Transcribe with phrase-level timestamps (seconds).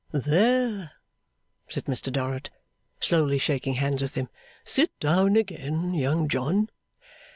[0.11, 0.93] 'There!'
[1.67, 2.49] said Mr Dorrit,
[2.99, 4.29] slowly shaking hands with him.
[4.65, 6.69] 'Sit down again, Young John.